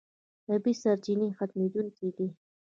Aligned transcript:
طبیعي 0.47 0.73
سرچینې 0.81 1.27
ختمېدونکې 1.37 2.07
دي. 2.17 2.27